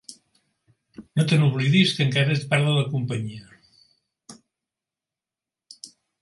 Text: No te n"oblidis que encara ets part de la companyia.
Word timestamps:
No 1.19 1.25
te 1.31 1.37
n"oblidis 1.41 1.93
que 1.97 2.03
encara 2.05 2.33
ets 2.37 2.47
part 2.53 2.65
de 2.69 2.73
la 2.79 2.87
companyia. 2.95 3.45